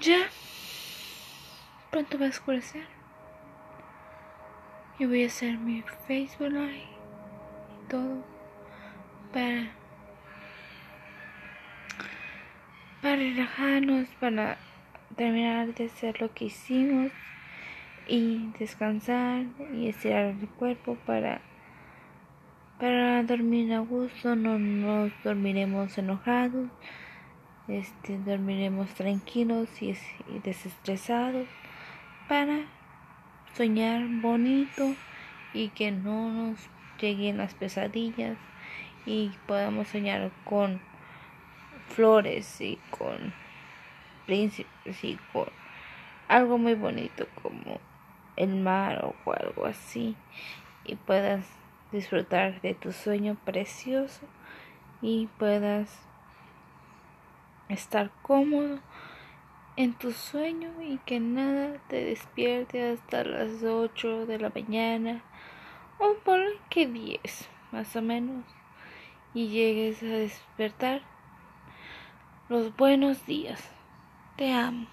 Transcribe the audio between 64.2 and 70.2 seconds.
de la mañana o por que 10 más o menos y llegues a